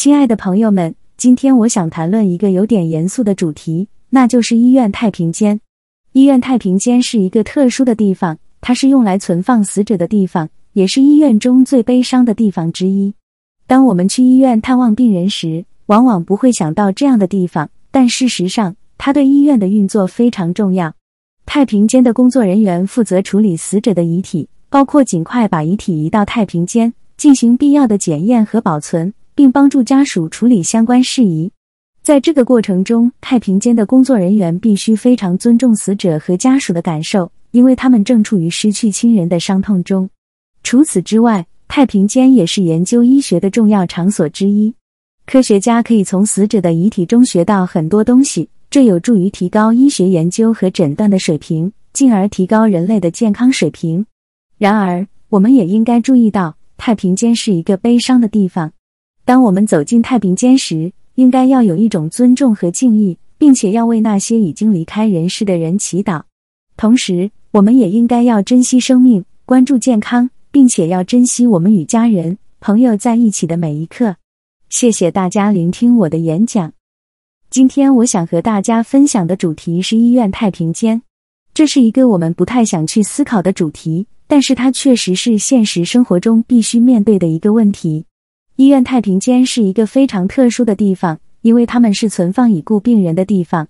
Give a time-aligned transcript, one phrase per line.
[0.00, 5.60] 亲爱的朋友们，今天我想谈论一个有点严肃的主题，那就是医院太平间。
[6.12, 13.12] 医院太平间是一个特殊的地方，它是用来存放死者的地方，也是医院中最悲伤的地方之一。
[13.66, 20.94] 当我们去医院探望病人时，往往不会想到这样的地方，但事实上，它对医院的运作非常重要。
[21.44, 29.12] 太平间的工作人员负责处理死者的遗体，包括尽快把遗体移到太平间，进行必要的检验和保存。
[29.38, 31.52] 并帮助家属处理相关事宜。
[32.02, 40.10] 在这个过程中，太平间的工作人员必须非常尊重死者和家属的感受，因为他们正处于失去亲人的伤痛中。
[40.64, 44.74] 除此之外，太平间也是研究医学的重要场所之一。
[45.24, 54.04] 科学家可以从死者的遗体中学到很多东西，这有助于提高医学研究和诊断的水平，进而提高人类的健康水平。
[54.58, 58.72] 然而，我们也应该注意到，太平间是一个悲伤的地方。
[59.28, 66.22] 当我们走进太平间时，应该要有一种尊重和敬意，并且要为那些已经离开人世的人祈祷。
[66.78, 74.16] 同时，我们也应该要珍惜生命，关注健康，并且要珍惜我们与家人、朋友在一起的每一刻。
[74.70, 76.72] 谢谢大家聆听我的演讲。
[77.50, 81.02] 今天我想和大家分享的主题是医院太平间。
[81.52, 88.06] 这是一个我们不太想去思考的主题，但是它确实是现实生活中必须面对的一个问题。
[88.58, 93.68] 医院太平间是一个非常特殊的地方，因为他们是存放已故病人的地方。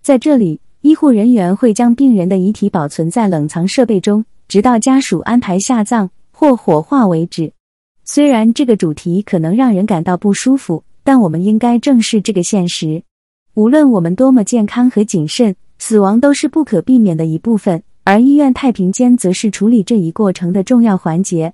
[0.00, 7.52] 在这里，医护人员会将病人的遗体保存在冷藏设备中，直到家属安排下葬或火化为止。
[8.02, 13.02] 虽然这个主题可能让人感到不舒服，但我们应该正视这个现实。
[13.52, 21.52] 无论我们多么健康和谨慎，死亡都是不可避免的一部分，而医院太平间则是处理这一过程的重要环节。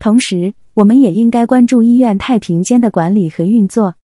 [0.00, 3.94] 同时，我们也应该关注医院太平间的管理和运作。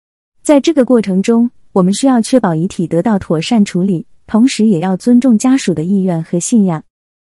[0.41, 6.84] 在这个过程中，我们需要确保遗体得到妥善处理，同时也要尊重家属的意愿和信仰。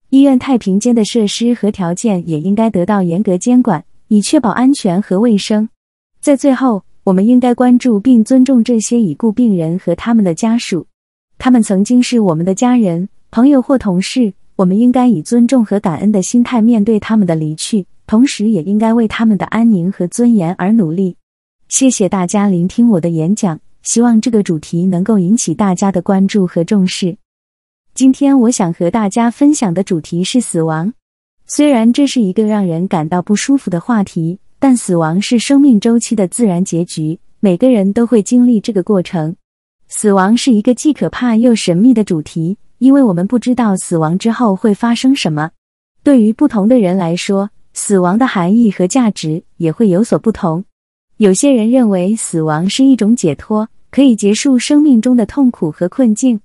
[0.09, 5.69] 医院太平间的设施和条件也应该得到严格监管，以确保安全和卫生。
[6.19, 10.87] 在最后，我们应该关注并尊重这些已故病人和他们的家属。
[11.37, 17.85] 他们曾经是我们的家人、朋友或同事，我们应该以尊重和感恩的心态面对他们的离去。
[18.07, 21.17] 同时，也应该为他们的安宁和尊严而努力。
[21.67, 27.17] 谢谢大家聆听我的演讲，希望这个主题能够引起大家的关注和重视。
[27.93, 30.93] 今天，我想和大家分享的主题是死亡。
[31.47, 39.35] 虽然这是一个让人感到不舒服的话题，但死亡是生命周期的自然结局，每个人都会经历这个过程。
[39.87, 45.51] 死亡是一个既可怕又神秘的主题，因为我们不知道死亡之后会发生什么。
[46.03, 50.63] 对于不同的人来说，死亡的含义和价值也会有所不同。
[51.17, 56.39] 有些人认为死亡是一种解脱，可以结束生命中的痛苦和困境；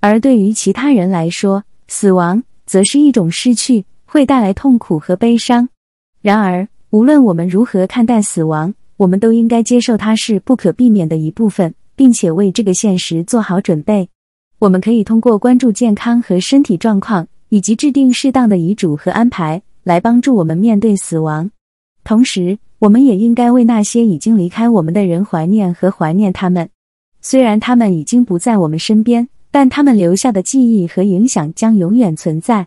[0.00, 5.68] 而对于其他人来说，死亡则是一种失去，会带来痛苦和悲伤。
[6.20, 14.08] 然而，无论我们如何看待死亡，我们都应该接受它是不可避免的一部分，并且为这个现实做好准备。
[14.58, 19.62] 我们可以通过关注健康和身体状况，以及制定适当的遗嘱和安排。
[19.84, 21.50] 来帮助我们面对死亡，
[22.04, 26.68] 同时，我们也应该为那些已经离开我们的人怀念和怀念他们。
[27.20, 32.66] 虽然他们已经不在我们身边，但他们留下的记忆和影响将永远存在。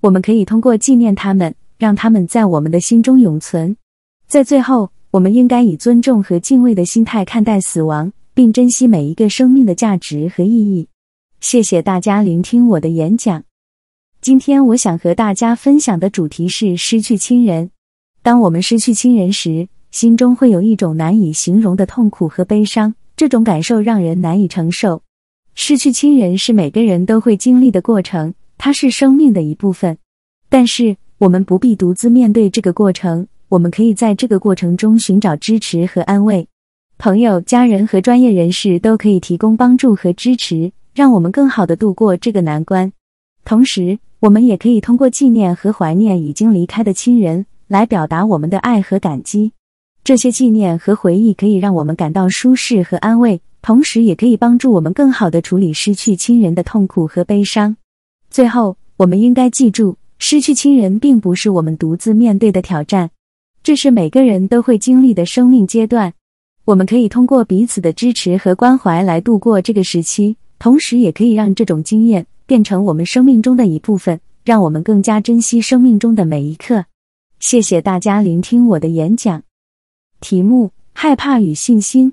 [0.00, 3.76] 我们可以通过纪念他们，让他们在我们的心中永存。
[4.26, 10.88] 在最后，我们应该以尊重和敬畏的心态看待死亡，并珍惜每一个生命的价值和意义。
[11.40, 13.44] 谢谢大家聆听我的演讲。
[14.24, 17.70] 今天我想和大家分享的主题是失去亲人。
[18.22, 25.02] 当我们失去亲人时，心中会有一种难以形容的痛苦和悲伤，这种感受让人难以承受。
[25.54, 29.98] 失去亲人是每个人都会经历的过程，它是生命的一部分。
[30.48, 36.48] 但是我们不必独自面对这个过程，我们可以在这个过程中寻找支持和安慰。
[36.96, 42.90] 朋友、家人和专业人士都可以提供帮助和支持，让我们更好的度过这个难关。
[43.44, 49.52] 同时，我们也可以通过纪念和怀念已经离开的亲人，来表达我们的爱和感激。
[50.02, 57.76] 这些纪念和回忆可以让我们感到舒适和安慰，同时也可以帮助我们更好的处理失去亲人的痛苦和悲伤。
[58.30, 63.10] 最后，我们应该记住，失去亲人并不是我们独自面对的挑战，
[63.62, 66.14] 这是每个人都会经历的生命阶段。
[66.64, 72.26] 我们可以通过彼此的支持和关怀来度过这个时期，同时也可以让这种经验。
[72.46, 76.84] 变成我们生命中的一部分，让我们更加珍惜生命中的每一刻。
[77.40, 79.42] 谢谢大家聆听我的演讲。
[80.20, 82.12] 题目：害怕与信心。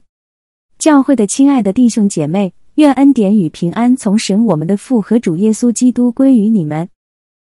[0.78, 6.90] 教会的亲爱的弟兄姐妹，愿恩典与平安从神我们的父和主耶稣基督归于你们。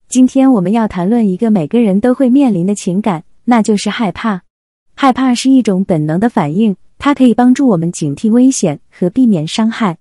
[0.09, 4.43] 今天我们要谈论一个每个人都会面临的情感，那就是害怕。
[4.95, 9.99] 害怕是一种本能的反应，它可以帮助我们警惕危险和避免伤害。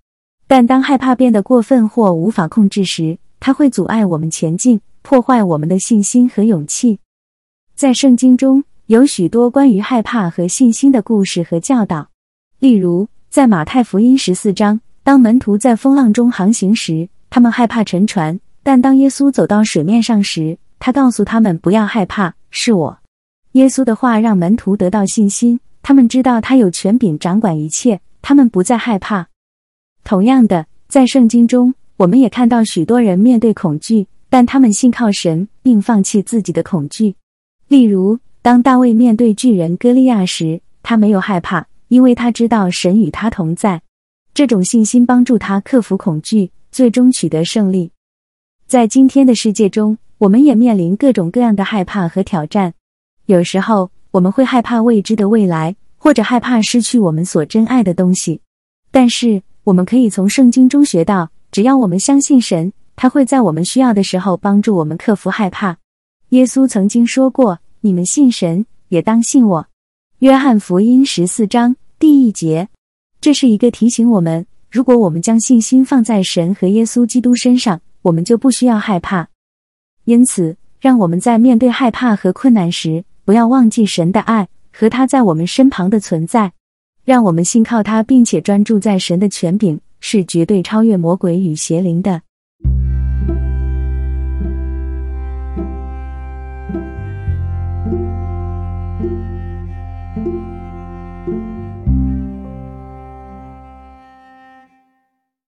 [0.47, 6.99] 但当害怕变得过分或无法控制时，它会阻碍我们前进，破坏我们的信心和勇气。
[7.75, 12.09] 在圣经中有许多关于害怕和信心的故事和教导，
[12.59, 13.07] 例如。
[13.33, 22.99] 在马太福音十四章，当门徒在风浪中航行时，他们害怕沉船；但当耶稣走到水面上时，他告诉他们不要害怕，是我。
[23.53, 29.29] 耶稣的话让门徒得到信心，他们知道他有权柄掌管一切，他们不再害怕。
[30.03, 37.15] 同样的，在圣经中，我们也看到许多人面对恐惧，但他们信靠神，并放弃自己的恐惧。
[37.67, 41.67] 例如，当大卫面对巨人歌利亚时，他没有害怕。
[41.89, 43.83] 因为他知道神与他同在，
[44.33, 47.91] 这种信心帮助他克服恐惧，最终取得胜利。
[48.65, 52.73] 在今天的世界中，我们也面临各种各样的害怕和挑战。
[53.27, 58.41] 有时候，我们会害怕未知的未来，或者害怕失去我们所珍爱的东西。
[58.89, 65.77] 但是，我们可以从圣经中学到，只要我们相信神，他会在我们需要的时候帮助我们克服害怕。
[66.29, 69.67] 耶稣曾经说过：“你们信神，也当信我。”
[70.19, 71.75] 约翰福音十四章。
[71.97, 72.67] 第一节，
[73.21, 79.29] 这是一个提醒我们：如果我们将信心放在神和耶稣基督身上，我们就不需要害怕。
[80.03, 86.51] 因此，让我们在面对害怕和困难时，不要忘记神的爱和他在我们身旁的存在。
[87.05, 92.21] 让我们信靠他，并且专注在神的权柄，是绝对超越魔鬼与邪灵的。